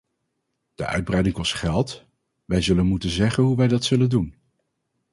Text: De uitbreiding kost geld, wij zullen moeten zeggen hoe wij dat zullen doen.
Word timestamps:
De 0.75 0.85
uitbreiding 0.85 1.35
kost 1.35 1.53
geld, 1.53 2.05
wij 2.45 2.61
zullen 2.61 2.85
moeten 2.85 3.09
zeggen 3.09 3.43
hoe 3.43 3.57
wij 3.57 3.67
dat 3.67 3.83
zullen 3.83 4.09
doen. 4.09 4.35